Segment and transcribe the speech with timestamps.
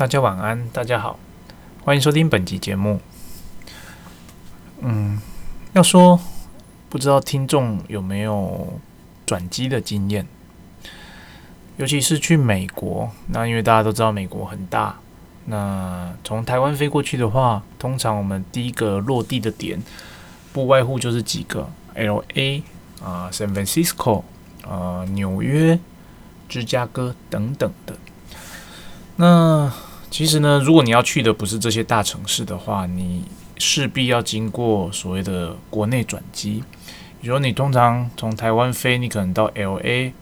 [0.00, 1.18] 大家晚安，大家好，
[1.84, 3.02] 欢迎收听本集节目。
[4.80, 5.20] 嗯，
[5.74, 6.18] 要说
[6.88, 8.80] 不知道听众有没有
[9.26, 10.26] 转机的经验，
[11.76, 14.98] 尤其是去美国，那因为大家都知道美国很大，
[15.44, 19.78] 那从台湾飞过去的话，通常我们第一个落地的点
[20.54, 22.62] 不外乎就是几个 L A
[23.04, 24.22] 啊、San Francisco
[24.66, 25.78] 啊、纽约、
[26.48, 27.94] 芝加哥等等的。
[29.16, 29.70] 那
[30.10, 33.24] 其实呢，如果你要去的不是这些大城市的话，你
[33.58, 36.64] 势必要经过所谓的国内转机。
[37.22, 40.12] 比如你通常从台湾飞，你可能到 L A，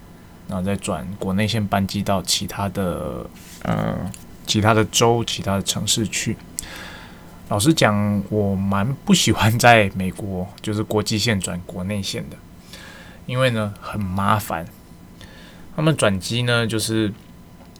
[0.46, 3.24] 然后再转国内线班机到其他的
[3.62, 3.96] 呃
[4.46, 6.36] 其他的州、其他的城市去。
[7.48, 12.36] 老实讲，我蛮不喜欢在美国 就是国际线转国内线的，
[13.24, 14.66] 因为呢很麻烦。
[15.74, 17.10] 他们转机呢就是。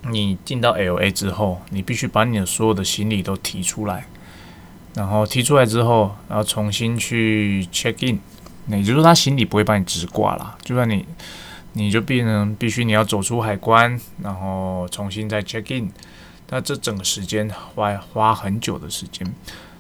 [0.03, 4.07] 你进到 L A 之后，你必须把你的所有的行李都提出来，
[4.95, 8.21] 然后提出来之后，然后重新去 check in。
[8.67, 11.05] 那也就是说，他行李不会帮你直挂啦，就算你，
[11.73, 15.91] 你就变成必须你要走出海关，然后重新再 check in。
[16.51, 19.27] 那这整个时间花花很久的时间，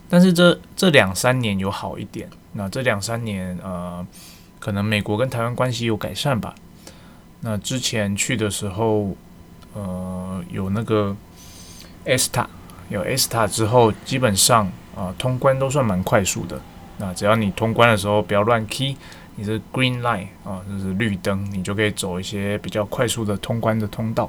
[0.09, 2.28] 但是这这两三年有好一点。
[2.55, 4.05] 那这两三年，呃，
[4.59, 6.55] 可能美国跟台湾关系有改善吧。
[7.43, 9.17] 那之前去的时候。
[9.79, 11.15] 呃，有那个
[12.05, 12.47] ESTA，
[12.89, 16.61] 有 ESTA 之后，基本上啊，通关都算蛮快速的。
[16.97, 18.97] 那只要你通关的时候不要乱 key，
[19.37, 24.29] 你是 green line 啊，就是绿灯，你就可以走一些比较快速的通关的通道。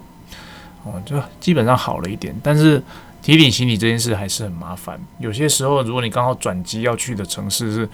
[0.84, 2.36] 哦，就基本上好了一点。
[2.44, 2.82] 但是
[3.24, 5.00] 提领行李这件事还是很麻烦。
[5.18, 7.90] 有些时候，如果你刚好转机要去的城市是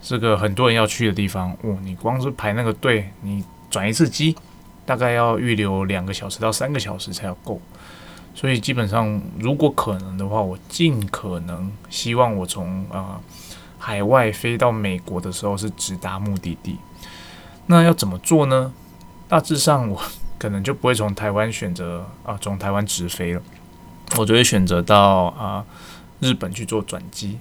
[0.00, 4.36] 这个很多人要去的地方，哦，你光是排那个队，你转一次机。
[4.86, 7.60] 大概要预留两个小时到三个小时才要够，
[8.36, 13.20] 所以基本上如果可能的话，我尽可能希望我从啊
[13.78, 16.78] 海外飞到美国的时候是直达目的地。
[17.66, 18.72] 那要怎么做呢？
[19.28, 20.00] 大致上我
[20.38, 23.42] 可能就不会从台湾选择啊从台湾直飞了，
[24.16, 25.64] 我就会选择到啊
[26.20, 27.38] 日本去做转机。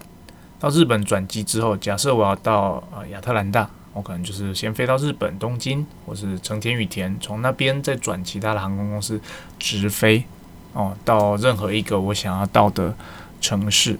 [0.59, 3.69] 到日本转机之后，假设我要到啊亚特兰大。
[3.95, 9.19] 我可能就是先飞到日本东京，或是成田羽田，从那边再转其他的航空公司
[9.57, 10.25] 直飞
[10.73, 12.94] 哦，到任何一个我想要到的
[13.39, 13.97] 城市。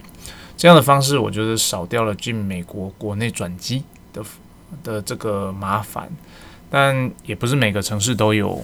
[0.54, 4.22] 这样的方式，我觉得少掉了进美国国内转机的
[4.84, 6.10] 的这个麻烦，
[6.70, 8.62] 但也不是每个城市都有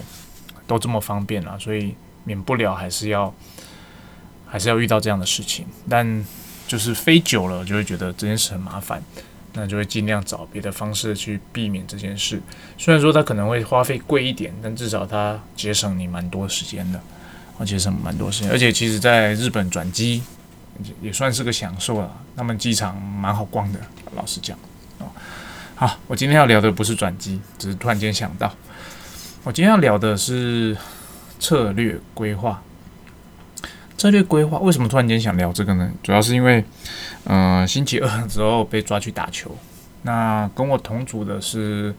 [0.67, 3.33] 都这么方便啊，所以免不了还是要
[4.45, 5.65] 还是要遇到这样的事情。
[5.89, 6.23] 但
[6.67, 9.01] 就是飞久了，就会觉得这件事很麻烦。
[9.53, 12.41] 那就会尽量找别的方式去避免这件事。
[12.77, 16.99] 虽然说它可能会花费贵一点，但至少它节省你蛮多时间的，
[17.59, 18.51] 而节省蛮多时间。
[18.51, 20.23] 而且其实在日本转机
[21.01, 23.79] 也算是个享受了，他们机场蛮好逛的。
[24.15, 24.57] 老实讲，
[24.99, 25.07] 哦，
[25.75, 28.51] 好，我今天要聊的不是转机，只是突然间想到，
[29.43, 30.75] 我今天要聊的是
[31.39, 32.61] 策略规划。
[34.03, 35.89] 策略规划为什么突然间想聊这个呢？
[36.03, 36.61] 主要是因为，
[37.23, 39.55] 嗯，星期二之后被抓去打球，
[40.01, 41.95] 那跟我同组的是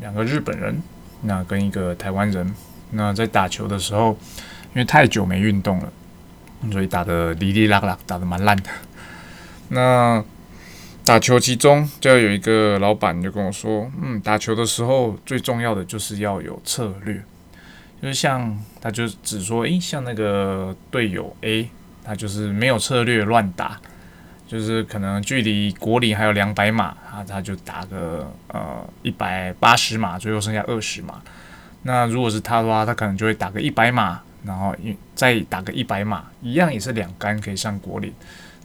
[0.00, 0.82] 两个日本人，
[1.22, 2.52] 那跟一个台湾人。
[2.90, 4.18] 那在打球的时候，
[4.72, 5.92] 因为太久没运动了，
[6.72, 8.64] 所以打的哩哩啦啦，打的蛮烂的。
[9.70, 10.20] 那
[11.04, 17.22] 打球其中就有一个老板就跟我说，嗯，打球的时候最重要的就是要有策略。
[18.04, 21.70] 就像他就只说，诶，像那个队友 A，
[22.04, 23.80] 他就是没有策略乱打，
[24.46, 31.22] 就是可能距离国里还有两百码，啊，他就打个呃一百八十码，最后剩下二十码。
[31.84, 38.12] 那如果是他的话，他可能就会打个一百码，然后一再打个一百码，一样也是两杆可以上国里。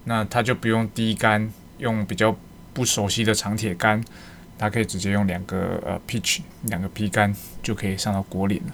[0.04, 2.36] 那他就不用低杆用比较
[2.74, 4.04] 不熟悉的长铁杆，
[4.58, 7.34] 他可以直接用两个呃 pitch 两个 P 杆
[7.64, 8.74] 就可以上到国岭了。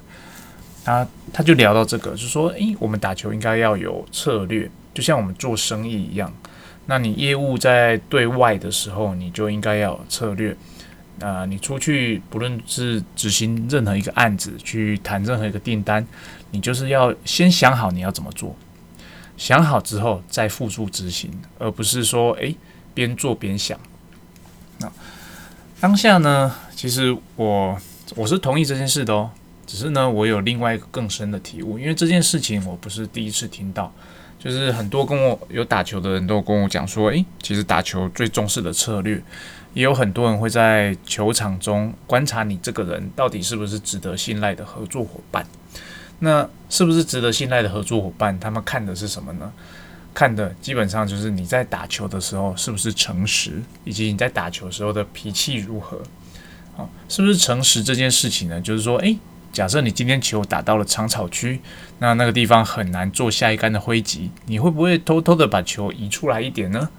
[0.86, 6.32] 他他就聊到这个，就说：诶，我们打球应该要有策略，就像我们做生意一样。
[6.86, 10.56] 那你业务在对外的时候，你就应该要有策略。
[11.22, 16.06] 啊，你出去不论是执行任何一个案子，去谈任何一个订单，
[16.52, 18.54] 你就是要先想好你要怎么做，
[19.38, 22.54] 想好之后再付诸执行，而不是说诶
[22.94, 23.80] 边做边想。
[24.80, 24.92] 那
[25.80, 27.78] 当下呢，其实我
[28.18, 29.32] 我是同意这件事的哦。
[29.66, 33.92] 只是呢，我有另外一个更深的体悟，因为这件事情我不是第一次听到，
[34.38, 39.22] 就是很多跟我有打球的人都跟我讲说，诶，其实打球最重视的策略，
[39.74, 45.46] 也有很多人会在球场中观察你这个人到底是不是值得信赖的合作伙伴。
[46.20, 48.40] 那是不是值得信赖的合作伙伴？
[48.40, 49.52] 他们看的是什么呢？
[50.14, 56.02] 看的基本上就是你在打球的时候是不是诚实，以及你在打球时候的脾气如何。
[56.78, 58.60] 啊，是不是诚实这件事情呢？
[58.60, 59.18] 就是说，诶，
[59.56, 61.62] 假设你今天球打到了长草区，
[62.00, 66.90] 那那个地方很难做下一杆的挥击，你会不会偷偷的把球移出来一点呢？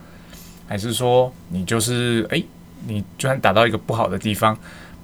[0.66, 2.42] 还是说你就是诶，
[2.86, 4.58] 你就算打到一个不好的地方，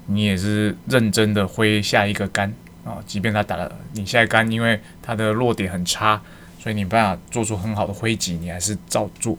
[0.07, 2.51] 你也是认真的挥下一个杆
[2.87, 2.97] 啊？
[3.07, 6.19] 即便他打了你下一杆，因为他的落点很差，
[6.59, 9.37] 所以你没办法做出很好的挥击，你还是照做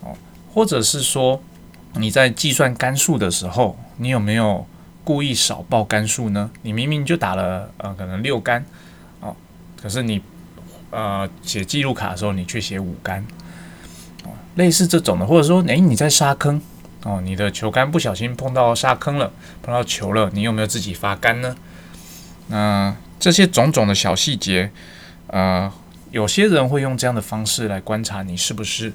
[0.00, 0.16] 哦？
[0.54, 1.42] 或者是说
[1.94, 3.76] 你在计算杆数的时候？
[3.98, 4.64] 你有没有
[5.04, 6.50] 故意少报杆数呢？
[6.62, 8.64] 你明明就打了呃可能六杆
[9.20, 9.34] 哦，
[9.80, 10.22] 可是你
[10.90, 13.24] 呃写记录卡的时候你却写五杆
[14.24, 16.60] 哦，类似这种的，或者说诶，你在沙坑
[17.02, 19.32] 哦，你的球杆不小心碰到沙坑了，
[19.62, 21.56] 碰到球了，你有没有自己发杆呢？
[22.48, 24.70] 那这些种种的小细节，
[25.26, 25.72] 呃，
[26.10, 28.92] 有些人会用这样的方式来观察你是不是。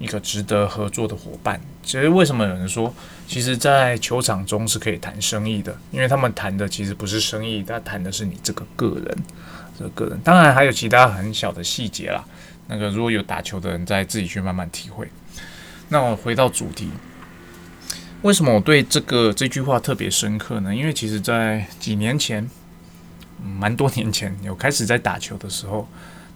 [0.00, 2.92] 一个值得合作的伙伴，其实为什么有人说，
[3.28, 5.76] 其实，在球场中是可以谈生意的？
[5.90, 9.18] 因为他们谈的其实不是生意，他谈的是你这个个人，
[9.78, 10.18] 这个个人。
[10.24, 12.24] 当然还有其他很小的细节啦。
[12.66, 15.06] 那个如果有打球的人，再自己去慢慢体会。
[15.90, 16.88] 那我回到主题，
[18.22, 20.74] 为什么我对这个这句话特别深刻呢？
[20.74, 22.48] 因为其实，在几年前，
[23.58, 25.86] 蛮多年前，有开始在打球的时候。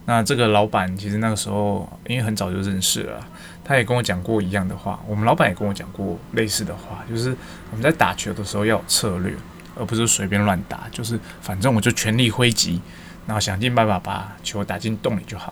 [0.07, 3.27] 那这个老板其实那个时候，因为很早就认识了，
[3.65, 4.97] 他也跟我讲过一样的话。
[5.07, 7.35] 我们老板也跟我讲过类似的话，就是
[7.71, 9.33] 我们在打球的时候要有策略，
[9.75, 10.87] 而不是随便乱打。
[10.91, 12.79] 就是反正我就全力挥击，
[13.25, 15.51] 然后想尽办法把球打进洞里就好。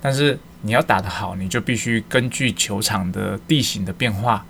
[0.00, 4.44] 但是你要打得好，你就必须根据球场的地形的变化，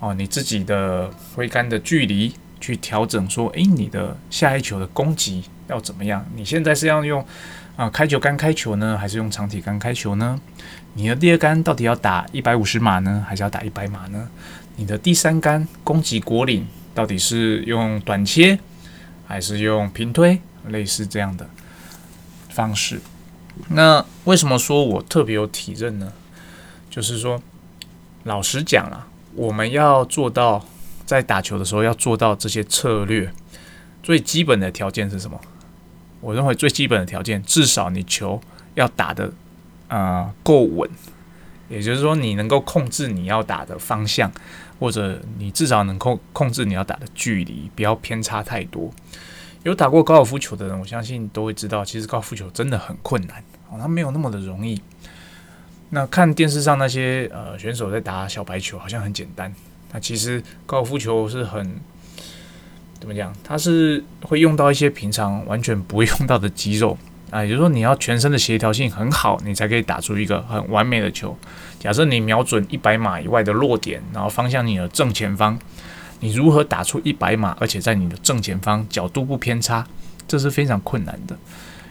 [0.00, 6.26] 哦，你自己的挥杆的距离去调整，说，诶，你的下一球的攻击要怎么样？
[6.34, 7.24] 你现在是要用。
[7.78, 10.40] 啊，开球杆开球呢，还是用长体杆开球呢？
[10.94, 14.28] 你的第二杆到底要打一百五十码呢，还是要打一百码呢？
[14.74, 18.58] 你的第三杆攻击果岭到底是用短切，
[19.28, 21.48] 还是用平推，类似这样的
[22.48, 23.00] 方式？
[23.68, 26.12] 那为什么说我特别有体认呢？
[26.90, 27.40] 就是说，
[28.24, 30.66] 老实讲啊，我们要做到
[31.06, 33.32] 在打球的时候要做到这些策略，
[34.02, 35.40] 最基本的条件是什么？
[36.20, 38.40] 我认为最基本的条件，至少你球
[38.74, 39.32] 要打的
[39.86, 40.88] 啊够稳，
[41.68, 44.30] 也就是说你能够控制你要打的方向，
[44.80, 48.90] 或者你至少能控控制你要打的距离，不要偏差太多。
[49.62, 54.80] 有打过高尔夫球的人，我相信都会知道，其实高尔夫球真的很困难哦，它没有那么的容易。
[55.90, 59.54] 那看电视上那些呃选手在打小白球，好像很简单，
[59.92, 61.80] 那其实高尔夫球是很。
[63.00, 63.32] 怎么讲？
[63.44, 66.96] 它是会用到一些平常完全不会用到的肌肉
[67.30, 71.36] 啊，也就是说，你要全身的协调性很好，你才可以打出一个很完美的球。
[71.78, 75.58] 假设你瞄准一百码以外的落点，然后方向你的正前方，
[76.20, 79.86] 你如何打出一百码，而且在你的正前方角度不偏差，
[80.26, 81.36] 这是非常困难的。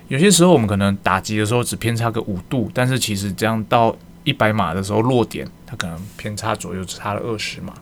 [0.08, 7.74] 有些时候我们可能打击的时候只偏差个五度，但是其实这样到一百码的时候落点，它可能偏差左右只差了二十码。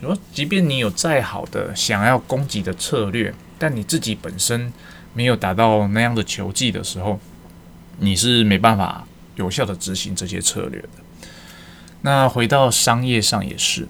[0.00, 4.72] 说，即便你有再好的想要攻击的策略，但你自己本身
[5.14, 7.18] 没有达到那样的球技的时候，
[7.98, 9.06] 你是没办法
[9.36, 10.88] 有效的执行这些策略的。
[12.02, 13.88] 那回到商业上也是，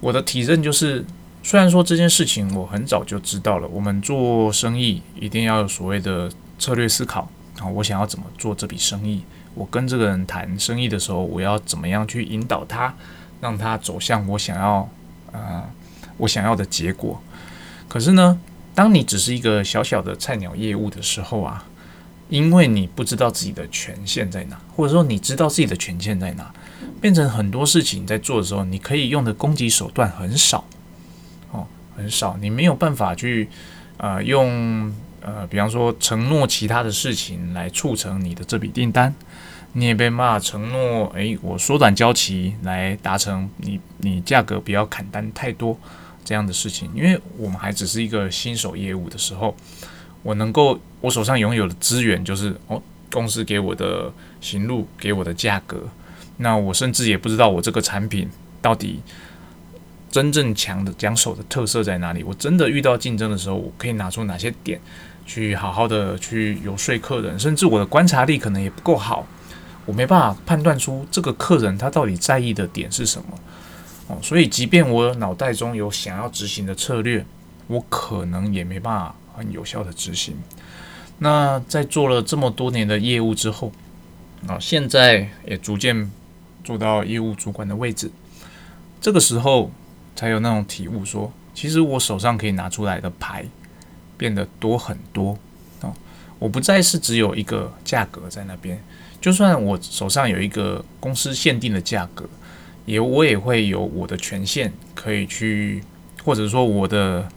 [0.00, 1.04] 我的体认就是，
[1.42, 9.22] 虽然说这件事情我很早就知道了，我们做生意一定要有所谓的策略思考啊，我想要怎么做这笔生意，
[9.54, 12.92] 我跟这个人谈生意的时候，我要怎么样去引导他，
[13.40, 14.88] 让他走向我想要。
[15.32, 15.68] 啊，
[16.18, 17.20] 我想要的结果。
[17.88, 18.38] 可是呢，
[18.74, 21.64] 当你只是一个小小的菜鸟业务的时候啊，
[22.28, 26.52] 因为你不知道自己的权限在哪，或者说你知道自己的权限在哪，
[27.00, 30.64] 变成很多事情在做的时候，你可以用的攻击手段很少
[31.50, 32.36] 哦，很少。
[32.40, 33.48] 你没有办法去
[33.98, 39.14] 呃用呃，比方说承诺其他的事情来促成你的这笔订单。
[39.74, 45.78] 你也被骂承诺，诶，我缩短交期来达成你你价格不要砍单太多
[46.24, 49.56] 这样的事情，因为我们还只是一个新手业务的时候，
[50.22, 54.12] 我能够我手上拥有的资源就是哦，公司给我的
[54.42, 55.88] 行路给我的价格，
[56.36, 58.28] 那我甚至也不知道我这个产品
[58.60, 59.00] 到底
[60.10, 64.78] 真正强的讲手的特色在哪里，我真的遇到竞争的时候，我可以拿出哪些点
[65.24, 69.26] 去好好的去游说客人，甚至我的观察力可能也不够好。
[69.84, 73.38] 我没办法判断出这个客人他到底在意的点是什么
[74.08, 77.24] 哦，所以即便我脑袋中有想要执行的策略，
[77.66, 80.36] 我可能也没办法很有效的执行。
[81.18, 83.72] 那在做了这么多年的业务之后，
[84.46, 86.10] 啊，现在也逐渐
[86.64, 88.10] 做到业务主管的位置，
[89.00, 89.70] 这个时候
[90.16, 93.44] 才有那种体悟，说其实我手上可以拿出来的牌
[94.16, 95.38] 变得多很多
[95.80, 95.94] 哦，
[96.38, 98.82] 我不再是只有一个价格在那边，
[99.22, 102.28] 就算我手上有一个公司限定的价格，
[102.84, 105.82] 也我也会有我的权限可以去，
[106.24, 107.28] 或者说我的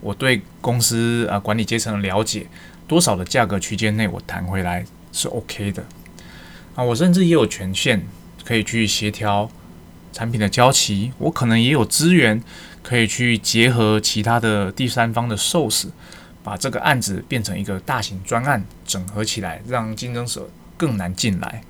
[0.00, 2.46] 我对公司啊管理阶层的了解。
[2.88, 5.84] 多少的价格区间内，我谈回来是 OK 的
[6.74, 6.82] 啊！
[6.82, 8.02] 我甚至也有权限
[8.44, 9.50] 可以去协调
[10.10, 12.42] 产品的交期，我可能也有资源
[12.82, 15.88] 可以去结合其他的第三方的 source，
[16.42, 20.48] 把这个案子变成一个大型专案，整合起来，让竞争者
[20.78, 21.62] 更难进来。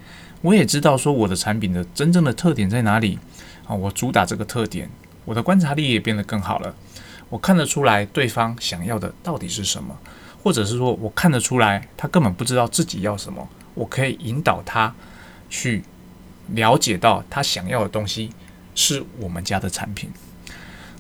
[0.43, 3.19] 我也知道说我的产品的真正的特点在哪里
[3.67, 3.75] 啊！
[3.75, 4.88] 我主打这个特点，
[5.25, 6.73] 我的观察力也变得更好了，
[7.29, 9.99] 我看得出来对方想要的到底是什么。
[10.41, 14.95] 或者是说，我看得出来，他根本不知道自己要什么，我可以引导他
[15.50, 15.83] 去
[16.55, 18.31] 了解到他想要的东西
[18.77, 20.09] 是我们家的产品。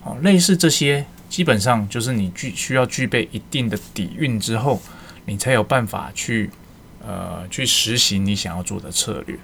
[0.02, 4.82] 哦，类似这些，基本上就是你具需要具备一定的底蕴之后，
[5.24, 6.50] 你才有办法去
[7.08, 9.34] 呃去实行你想要做的策略。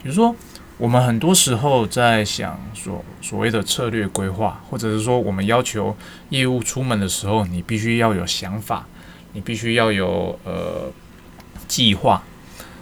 [0.00, 0.32] 比如说，
[0.78, 5.96] 我们很多时候在想所所谓的策略规划，或者是说我们要求
[6.28, 8.86] 业务出门的时候，你必须要有想法。
[9.34, 10.90] 你必须要有呃
[11.68, 12.22] 计划，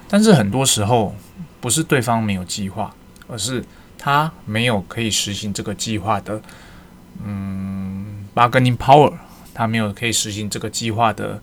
[0.09, 1.15] 但是很多时候
[1.61, 2.95] 不是对方没有计划，
[3.27, 3.63] 而是
[3.99, 6.41] 他没有可以实行这个计划的
[7.25, 9.13] 嗯 bargaining power，
[9.53, 11.43] 他没有可以实行这个计划的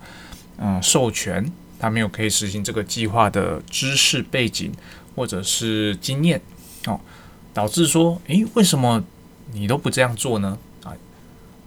[0.56, 4.72] 嗯授权，他没有可以实行这个计划的知识背景
[5.14, 6.40] 或者是经验
[6.86, 7.00] 哦，
[7.52, 9.04] 导致说，诶，为什么
[9.52, 10.58] 你都不这样做呢？
[10.82, 10.92] 啊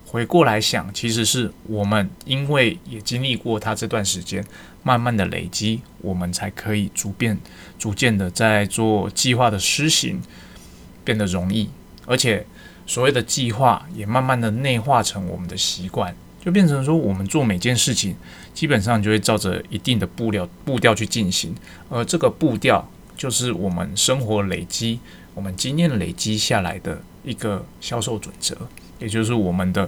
[0.06, 4.42] 回过来想，其实是我们因为也经历过他这段时间，
[4.82, 7.38] 慢慢的累积，我们才可以逐渐、
[7.78, 10.22] 逐渐的在做计划的施行
[11.04, 11.70] 变得容易，
[12.06, 12.46] 而且
[12.86, 18.16] 所谓的计划也慢慢的内化成我们的习惯，就变成说我们做每件事情
[18.54, 21.56] 基本上就会照着一定的步调步调去进行，
[21.90, 25.00] 而这个步调就是我们生活累积、
[25.34, 28.56] 我们经验累积下来的一个销售准则。
[29.00, 29.88] 也就是我们的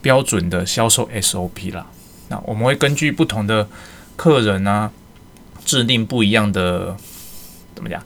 [0.00, 1.86] 标准的销售 SOP 啦。
[2.28, 3.68] 那我们会根据不同的
[4.16, 4.90] 客人啊，
[5.64, 6.96] 制定不一样的
[7.74, 8.02] 怎么讲？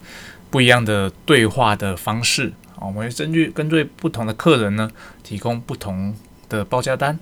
[0.50, 2.82] 不一样的对话的方式啊。
[2.86, 4.90] 我们会根据根据不同的客人呢，
[5.22, 6.12] 提供不同
[6.48, 7.14] 的报价单；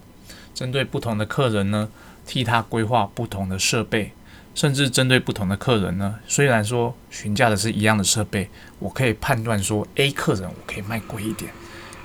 [0.59, 1.89] 针对不同的客人呢，
[2.27, 4.11] 替他规划不同的设备；
[4.57, 8.51] 甚至针对不同的客人呢，虽然说询价的是一样的设备，
[8.81, 11.53] 我可以判断说 A 客人我可以卖贵一点。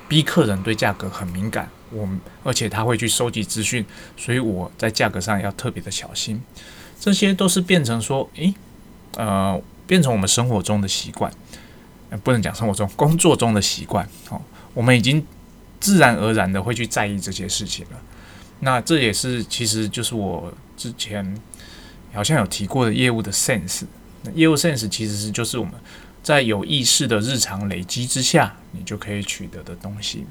[0.08, 2.08] ，B 客人对价格很敏感，我
[2.44, 3.84] 而且他会去收集资讯，
[4.16, 6.40] 所以我在价格上要特别的小心。
[7.00, 8.54] 这些都是变成说，诶，
[9.18, 11.34] 呃，变成我们生活中的习惯，
[12.24, 14.08] 不能讲生活中工作中的习惯。
[14.30, 14.40] 哦，
[14.76, 15.26] 我们已经
[15.80, 18.00] 自然而然的会去在意这些事情了。
[18.64, 21.38] 那这也是其实就是我之前
[22.14, 23.84] 好像有提过的业务的 sense。
[24.34, 25.74] 业务 sense 其实是就是我们。
[26.24, 30.26] 在有意识的日常累积之下，你就可以取得的东西。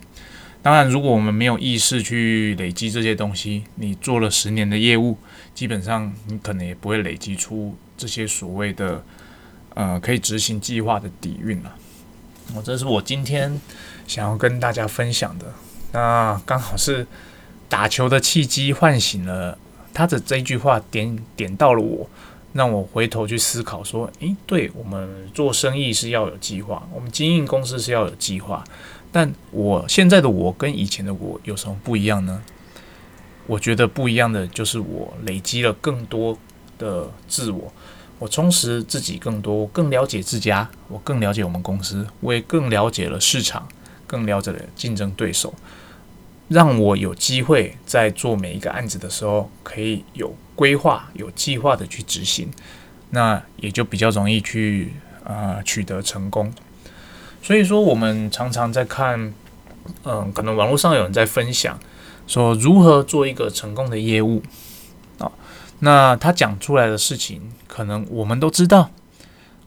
[0.62, 5.18] 当然，如果我们没有意识去累积这些东西，你做了十年的业务，
[5.54, 9.04] 基本上你可能也不会累积出这些所谓的
[9.74, 11.76] 呃可以执行计划的底蕴了。
[12.54, 13.60] 我这是我今天
[14.06, 15.52] 想要跟大家分享的。
[15.92, 17.06] 那刚好是
[17.72, 19.56] 打球的契机唤醒了
[19.94, 22.06] 他的这句话，点点到了我。
[22.52, 28.62] 让我回头去思考，说，诶，对我们做生意是要有计划，我们经营公司是要有计划，
[29.10, 32.42] 但我现在的我跟以前的我有什么不一样呢？
[33.46, 36.36] 我觉得不一样的就是我累积了更多
[36.76, 37.72] 的自我，
[38.18, 43.66] 我充实自己更多，我更了解自家，我更了解我们公司，我也更了解了市场，
[44.06, 45.54] 更了解了竞争对手。
[46.52, 52.50] 让我有机会在做每一个案子的时候，可以有规划、有计划的去执行，
[53.10, 54.92] 那也就比较容易去
[55.24, 56.52] 啊取得成功。
[57.42, 59.32] 所以说，我们常常在看，
[60.04, 61.78] 嗯，可能网络上有人在分享
[62.26, 64.42] 说如何做一个成功的业务
[65.18, 65.32] 啊，
[65.80, 68.90] 那他讲出来的事情，可能我们都知道，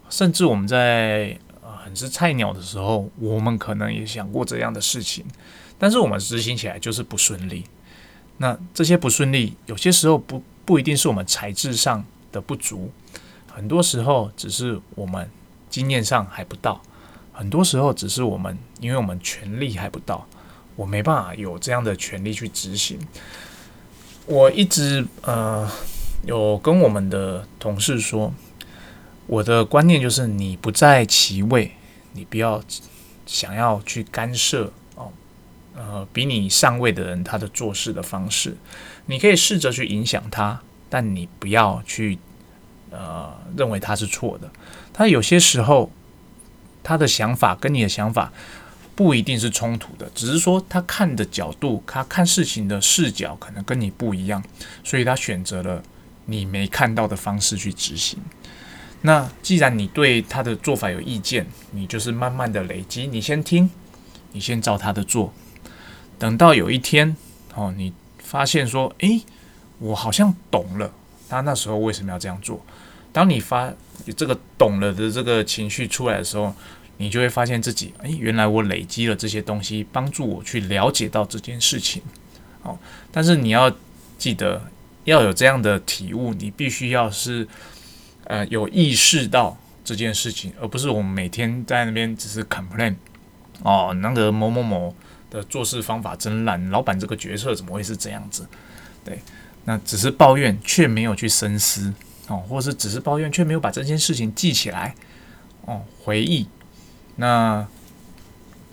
[0.09, 5.25] 甚至我们在啊很是菜鸟的时候，我们可能也想过这样的事情。
[5.77, 7.63] 但是我们执行起来就是不顺利。
[8.37, 12.91] 那这些不顺利，有些时候不不一定是我们材质上的不足，
[13.47, 15.29] 很多时候只是我们
[15.69, 16.81] 经验上还不到，
[17.31, 20.27] 很多时候只是我们因为我们权力还不到，
[20.75, 22.99] 我没办法有这样的权利去执行。
[24.25, 25.69] 我一直呃
[26.25, 28.33] 有跟我们的同事说，
[29.27, 31.71] 我的观念就是你不在其位，
[32.11, 32.61] 你不要
[33.25, 34.73] 想要去干涉，
[35.75, 38.55] 呃，比你上位的人他的做事的方式，
[39.05, 42.17] 你可以试着去影响他，但你不要去
[42.91, 44.49] 呃认为他是错的。
[44.93, 45.91] 他有些时候
[46.83, 48.31] 他的想法跟你的想法
[48.95, 54.41] 不一定是冲突的，只是说他看的角度，他看事情的视角可能跟你不一样，
[54.83, 55.83] 所以他选择了。
[56.27, 58.17] 你没看到的方式去执行。
[59.01, 63.05] 那既然你对他的做法有意见，你就是慢慢的累积。
[63.05, 63.69] 你先听，
[64.31, 65.31] 你先照他的做。
[66.17, 67.15] 等到有一天，
[67.53, 69.23] 哦，你发现说，诶，
[69.79, 70.91] 我好像懂了。
[71.29, 72.63] 他那时候为什么要这样做？
[73.11, 73.73] 当你发
[74.15, 76.53] 这个懂了的这个情绪出来的时候，
[76.97, 82.01] 你就会发现自己，诶，原来我累积了这些东西，帮助我去了解到这件事情。
[82.63, 82.77] 哦，
[83.11, 83.71] 但是你要
[84.17, 84.61] 记得。
[85.05, 87.47] 要有这样的体悟，你必须要是
[88.23, 92.95] 呃有意识到这件事情，而不是我们每天在那边只是 complain
[93.61, 94.95] 哦，那个某某某
[95.35, 98.47] 的做事方法真烂，老板这个决策怎么会是这样子？
[99.03, 99.19] 对，
[99.65, 101.93] 那只是抱怨却没有去深思
[102.27, 104.95] 哦，或是只是抱怨却没有把这件事情记起来
[105.65, 106.47] 哦，回忆，
[107.17, 107.67] 那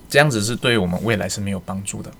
[0.08, 2.10] 这样子是对我们未来是没有帮助的。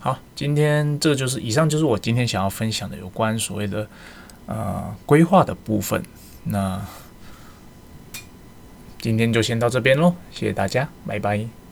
[0.00, 3.88] 好，今天这就是以上就是我今天想要分享的有关所谓的
[4.46, 6.02] 呃规划的部分。
[6.44, 6.80] 那
[9.00, 11.67] 今天就先到这边喽，谢谢大家，拜拜。